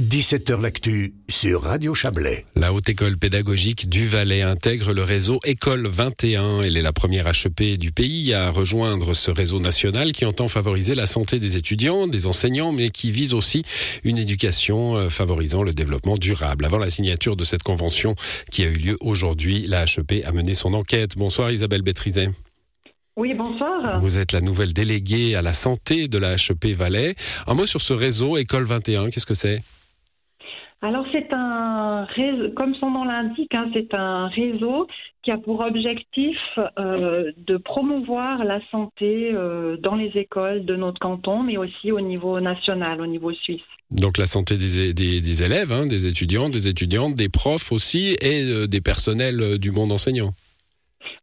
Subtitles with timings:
[0.00, 2.46] 17h L'actu sur Radio Chablais.
[2.54, 6.62] La Haute École pédagogique du Valais intègre le réseau École 21.
[6.62, 10.94] Elle est la première HEP du pays à rejoindre ce réseau national qui entend favoriser
[10.94, 13.64] la santé des étudiants, des enseignants, mais qui vise aussi
[14.04, 16.64] une éducation euh, favorisant le développement durable.
[16.64, 18.14] Avant la signature de cette convention
[18.52, 21.16] qui a eu lieu aujourd'hui, la HEP a mené son enquête.
[21.16, 22.30] Bonsoir Isabelle Bétrizet.
[23.16, 23.98] Oui, bonsoir.
[24.00, 27.16] Vous êtes la nouvelle déléguée à la santé de la HEP Valais.
[27.48, 29.60] Un mot sur ce réseau École 21, qu'est-ce que c'est?
[30.80, 34.86] Alors c'est un réseau, comme son nom l'indique, hein, c'est un réseau
[35.24, 36.38] qui a pour objectif
[36.78, 42.00] euh, de promouvoir la santé euh, dans les écoles de notre canton, mais aussi au
[42.00, 43.60] niveau national, au niveau suisse.
[43.90, 48.66] Donc la santé des, élèves, hein, des étudiants, des étudiantes, des profs aussi, et euh,
[48.68, 50.30] des personnels du monde enseignant.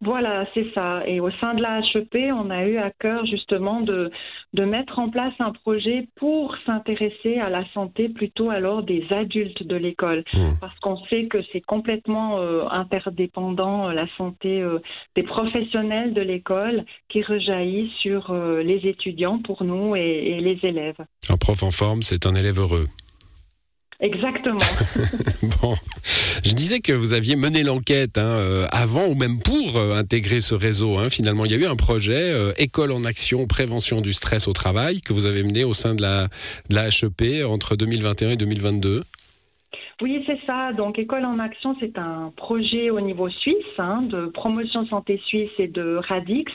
[0.00, 1.02] Voilà, c'est ça.
[1.06, 4.10] Et au sein de la HEP, on a eu à cœur justement de,
[4.52, 9.62] de mettre en place un projet pour s'intéresser à la santé plutôt alors des adultes
[9.62, 10.24] de l'école.
[10.34, 10.58] Mmh.
[10.60, 14.78] Parce qu'on sait que c'est complètement euh, interdépendant, euh, la santé euh,
[15.16, 20.96] des professionnels de l'école qui rejaillit sur les étudiants pour nous et, et les élèves.
[21.30, 22.86] Un prof en forme, c'est un élève heureux.
[24.04, 24.58] Exactement.
[25.62, 25.76] bon,
[26.44, 30.42] je disais que vous aviez mené l'enquête hein, euh, avant ou même pour euh, intégrer
[30.42, 30.98] ce réseau.
[30.98, 31.08] Hein.
[31.08, 34.52] Finalement, il y a eu un projet euh, École en action, prévention du stress au
[34.52, 36.28] travail que vous avez mené au sein de la,
[36.68, 39.04] de la HEP entre 2021 et 2022.
[40.76, 45.50] Donc, École en Action, c'est un projet au niveau suisse hein, de promotion santé suisse
[45.58, 46.50] et de Radix,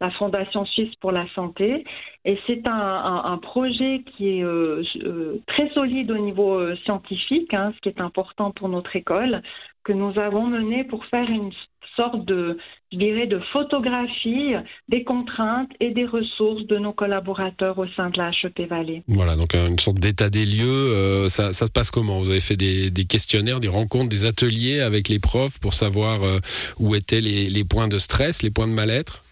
[0.00, 1.84] la Fondation suisse pour la santé.
[2.24, 7.72] Et c'est un, projet qui est euh, euh, très solide au niveau euh, scientifique, hein,
[7.74, 9.42] ce qui est important pour notre école,
[9.84, 11.52] que nous avons mené pour faire une
[11.96, 12.56] sorte de,
[12.92, 14.54] je dirais, de photographie
[14.88, 19.02] des contraintes et des ressources de nos collaborateurs au sein de la HEP Vallée.
[19.08, 20.66] Voilà, donc une sorte d'état des lieux.
[20.66, 22.18] Euh, ça, se passe comment?
[22.18, 26.38] Vous avez fait des, questionnaires, des rencontres, des ateliers avec les profs pour savoir euh,
[26.78, 29.24] où étaient les, points de stress, les points de mal-être?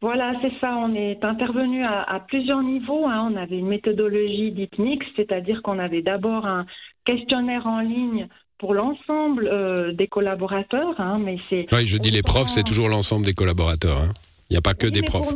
[0.00, 0.76] Voilà, c'est ça.
[0.76, 3.06] On est intervenu à, plusieurs niveaux.
[3.06, 3.30] Hein.
[3.32, 6.66] On avait une méthodologie dite mixte, c'est-à-dire qu'on avait d'abord un
[7.04, 11.66] questionnaire en ligne pour l'ensemble euh, des collaborateurs, hein, mais c'est.
[11.72, 13.98] Oui, je dis les profs, c'est toujours l'ensemble des collaborateurs.
[13.98, 14.12] Hein.
[14.50, 15.34] Il n'y a pas que des profs.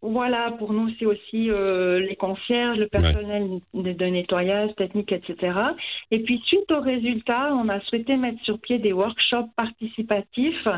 [0.00, 5.58] Voilà, pour nous, c'est aussi euh, les concierges, le personnel de, nettoyage technique, etc.
[6.12, 10.68] Et puis, suite aux résultats, on a souhaité mettre sur pied des workshops participatifs.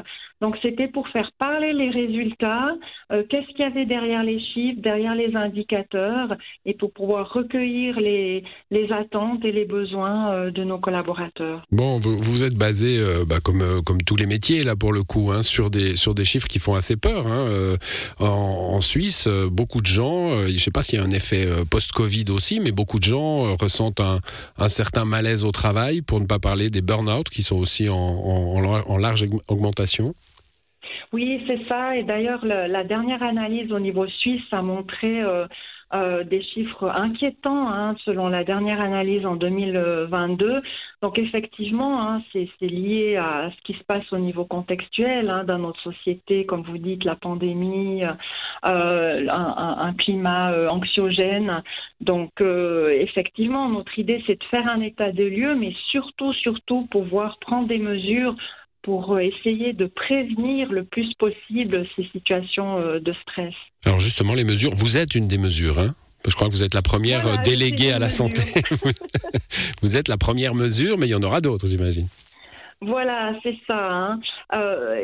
[0.40, 2.70] Donc, c'était pour faire parler les résultats,
[3.12, 8.00] euh, qu'est-ce qu'il y avait derrière les chiffres, derrière les indicateurs, et pour pouvoir recueillir
[8.00, 11.62] les, les attentes et les besoins euh, de nos collaborateurs.
[11.70, 15.30] Bon, vous, vous êtes basé, bah, comme, comme tous les métiers, là, pour le coup,
[15.30, 17.26] hein, sur, des, sur des chiffres qui font assez peur.
[17.26, 17.76] Hein,
[18.18, 21.04] en, en Suisse, euh, beaucoup de gens, euh, je ne sais pas s'il y a
[21.04, 26.02] un effet euh, post-Covid aussi, mais beaucoup de gens ressentent un, certain malaise au travail,
[26.02, 30.14] pour ne pas parler des burn-out qui sont aussi en, large augmentation.
[31.12, 31.96] Oui, c'est ça.
[31.96, 35.22] Et d'ailleurs, la, dernière analyse au niveau suisse a montré
[36.30, 40.62] des chiffres inquiétants hein, selon la dernière analyse en 2022.
[41.02, 45.58] Donc effectivement, hein, c'est lié à ce qui se passe au niveau contextuel hein, dans
[45.58, 48.02] notre société, comme vous dites, la pandémie,
[48.68, 51.62] euh, un, climat euh, anxiogène.
[52.02, 56.86] Donc euh, effectivement, notre idée, c'est de faire un état de lieu, mais surtout, surtout
[56.90, 58.36] pouvoir prendre des mesures
[58.82, 63.54] pour essayer de prévenir le plus possible ces situations de stress.
[63.84, 65.94] Alors justement, les mesures, vous êtes une des mesures, hein?
[66.28, 68.42] Je crois que vous êtes la première euh, déléguée à la santé.
[69.82, 72.06] vous êtes la première mesure, mais il y en aura d'autres, j'imagine.
[72.82, 73.90] Voilà, c'est ça.
[73.90, 74.20] Hein.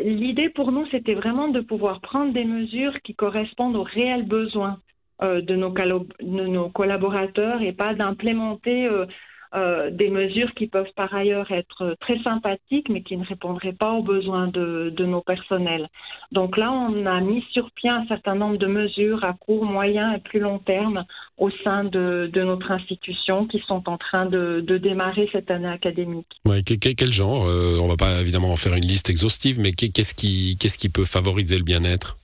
[0.03, 4.79] L'idée pour nous, c'était vraiment de pouvoir prendre des mesures qui correspondent aux réels besoins
[5.23, 9.07] de, nos de, nos collaborateurs et pas d'implémenter euh,
[9.55, 14.03] des mesures qui peuvent par ailleurs être très sympathiques, mais qui ne répondraient pas aux
[14.03, 15.89] besoins de, nos personnels.
[16.33, 20.13] Donc là, on a mis sur pied un certain nombre de mesures à court, moyen
[20.15, 21.05] et plus long terme
[21.39, 26.27] au sein de, notre institution qui sont en train de, démarrer cette année académique.
[26.97, 30.57] quel, genre euh, On va pas évidemment en faire une liste exhaustive, mais qu'est-ce qui,
[30.59, 32.17] qu'est-ce qui peut favoriser le bien-être?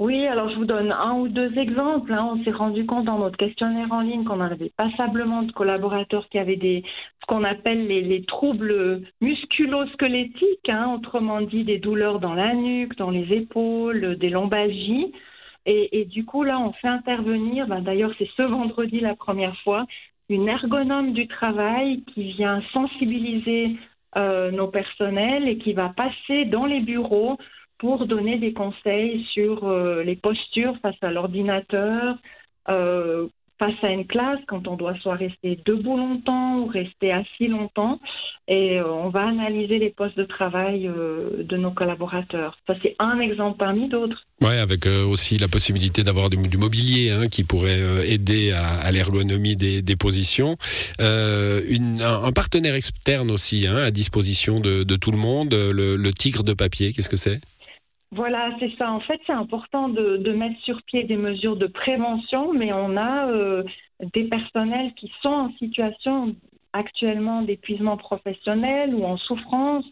[0.00, 2.14] Oui, alors je vous donne un ou deux exemples.
[2.14, 2.30] Hein.
[2.32, 6.38] On s'est rendu compte dans notre questionnaire en ligne qu'on avait passablement de collaborateurs qui
[6.38, 6.82] avaient des
[7.20, 10.94] ce qu'on appelle les, troubles musculo-squelettiques, hein.
[10.94, 15.12] autrement dit des douleurs dans la nuque, dans les épaules, des lombalgies.
[15.66, 19.84] Et, du coup, là, on fait intervenir, ben, d'ailleurs c'est ce vendredi la première fois,
[20.30, 23.76] une ergonome du travail qui vient sensibiliser
[24.16, 27.36] euh, nos personnels et qui va passer dans les bureaux
[27.80, 32.16] pour donner des conseils sur euh, les postures face à l'ordinateur,
[32.68, 33.26] euh,
[33.58, 37.98] face à une classe quand on doit soit rester debout longtemps ou rester assis longtemps.
[38.48, 42.58] Et euh, on va analyser les postes de travail de nos collaborateurs.
[42.66, 44.26] Ça, c'est un exemple parmi d'autres.
[44.42, 49.96] Oui, avec aussi la possibilité d'avoir du, mobilier hein, qui pourrait aider à, l'ergonomie des,
[49.96, 50.56] positions.
[50.98, 56.92] Un, partenaire externe aussi hein, à disposition de, tout le monde, le tigre de papier,
[56.92, 57.40] qu'est-ce que c'est?
[58.12, 58.90] Voilà, c'est ça.
[58.90, 63.28] En fait, c'est important de, mettre sur pied des mesures de prévention, mais on a
[63.30, 63.62] euh,
[64.14, 66.34] des personnels qui sont en situation
[66.72, 69.84] actuellement d'épuisement professionnel ou en souffrance.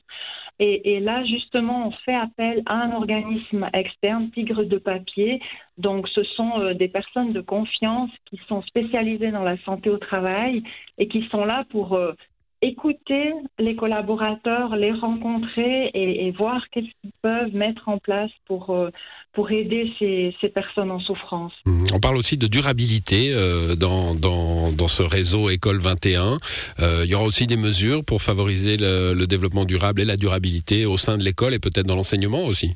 [0.61, 5.41] Et, là, justement, on fait appel à un organisme externe, Tigre de Papier.
[5.77, 9.99] Donc, ce sont euh, des personnes de confiance qui sont spécialisées dans la santé au
[9.99, 10.65] travail
[10.99, 12.13] et qui sont là pour euh,
[12.61, 18.91] écouter les collaborateurs, les rencontrer et, voir qu'est-ce qu'ils peuvent mettre en place pour, euh,
[19.33, 21.53] pour aider ces, ces, personnes en souffrance.
[21.67, 21.85] Mmh.
[21.95, 26.39] On parle aussi de durabilité euh, dans, dans, dans, ce réseau École 21.
[26.81, 30.17] Euh, il y aura aussi des mesures pour favoriser le, le développement durable et la
[30.17, 32.75] durabilité au sein de l'école et peut-être dans l'enseignement aussi.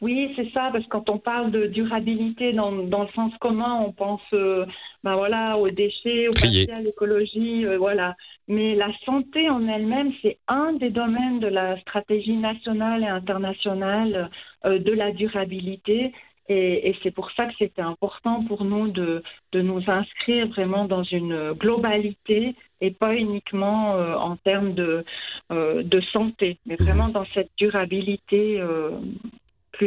[0.00, 3.82] Oui, c'est ça, parce que quand on parle de durabilité dans, dans le sens commun,
[3.86, 4.64] on pense euh,
[5.04, 8.16] ben voilà, aux déchets, au à l'écologie, euh, voilà.
[8.50, 14.28] Mais la santé en elle-même, c'est un des domaines de la stratégie nationale et internationale
[14.66, 16.12] euh, de la durabilité.
[16.48, 21.04] Et, c'est pour ça que c'était important pour nous de, de, nous inscrire vraiment dans
[21.04, 25.04] une globalité et pas uniquement en termes de,
[25.50, 28.60] de santé, mais vraiment dans cette durabilité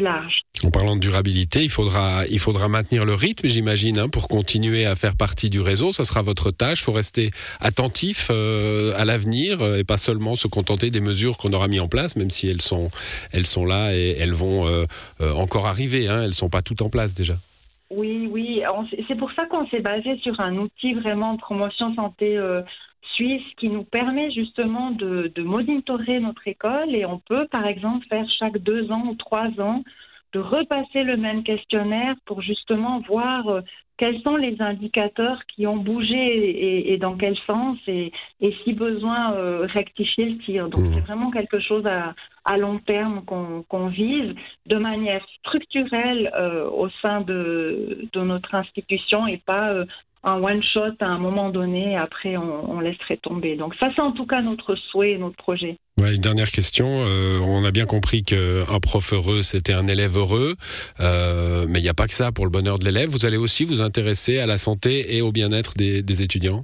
[0.01, 0.41] large.
[0.63, 4.85] En parlant de durabilité, il faudra, il faudra maintenir le rythme, j'imagine, hein, pour continuer
[4.85, 5.91] à faire partie du réseau.
[5.91, 6.81] Ça sera votre tâche.
[6.81, 11.37] Il faut rester attentif euh, à l'avenir euh, et pas seulement se contenter des mesures
[11.37, 12.89] qu'on aura mis en place, même si elles sont,
[13.33, 14.85] elles sont là et elles vont euh,
[15.35, 16.07] encore arriver.
[16.07, 16.21] Hein.
[16.21, 17.35] Elles ne sont pas toutes en place déjà.
[17.89, 18.61] Oui, oui.
[19.07, 22.39] C'est pour ça qu'on s'est basé sur un outil vraiment de promotion santé
[23.15, 28.05] suisse qui nous permet justement de, de, monitorer notre école et on peut par exemple
[28.07, 29.83] faire chaque deux ans ou trois ans
[30.33, 33.61] de repasser le même questionnaire pour justement voir euh,
[33.97, 38.11] quels sont les indicateurs qui ont bougé et, dans quel sens et,
[38.41, 40.69] et si besoin euh, rectifier le tir.
[40.69, 40.93] Donc mmh.
[40.93, 42.15] c'est vraiment quelque chose à,
[42.45, 44.33] à long terme qu'on vise
[44.65, 49.85] de manière structurelle euh, au sein de, de, notre institution et pas
[50.23, 53.55] un one-shot à un moment donné, après on, laisserait tomber.
[53.55, 55.77] Donc ça, c'est en tout cas notre souhait, notre projet.
[55.99, 56.87] Ouais, une dernière question.
[56.87, 60.55] Euh, on a bien compris qu'un prof heureux, c'était un élève heureux,
[60.99, 63.09] euh, mais il n'y a pas que ça pour le bonheur de l'élève.
[63.09, 66.63] Vous allez aussi vous intéresser à la santé et au bien-être des, étudiants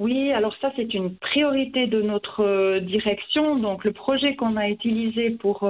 [0.00, 3.56] oui, alors ça c'est une priorité de notre euh, direction.
[3.56, 5.68] Donc le projet qu'on a utilisé pour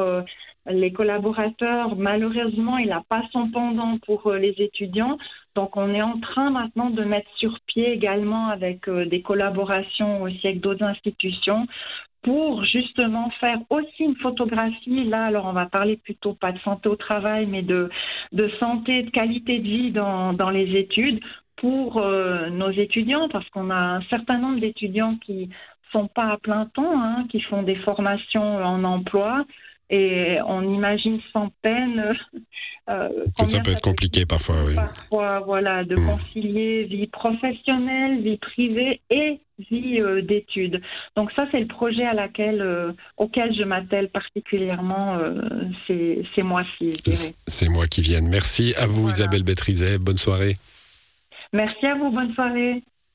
[0.67, 5.17] les collaborateurs, malheureusement, il n'a pas son pendant pour les étudiants.
[5.59, 10.23] Donc on est en train maintenant de mettre sur pied également avec euh, des collaborations
[10.23, 11.67] aussi avec d'autres institutions
[12.23, 15.03] pour justement faire aussi une photographie.
[15.03, 17.91] Là, alors on va parler plutôt pas de santé au travail, mais de,
[18.31, 21.19] de santé, de qualité de vie dans, dans les études
[21.57, 25.51] pour euh, nos étudiants, parce qu'on a un certain nombre d'étudiants qui
[25.91, 29.45] sont pas à plein temps, hein, qui font des formations en emploi,
[29.91, 32.15] et on imagine sans peine.
[32.89, 34.75] Euh, ça peut être compliqué parfois, oui.
[34.75, 36.07] Parfois, voilà, de hmm.
[36.07, 39.41] concilier vie professionnelle, vie privée et
[39.71, 40.81] vie euh, d'études.
[41.17, 45.41] Donc ça, c'est le projet à laquelle, euh, auquel je m'attelle particulièrement euh,
[45.87, 46.91] ces, ces mois-ci.
[47.47, 48.21] C'est moi qui viens.
[48.23, 49.99] Merci à vous, Isabelle Bétrizet.
[49.99, 50.57] Bonne soirée.
[51.53, 52.11] Merci à vous.
[52.11, 52.83] Bonne soirée.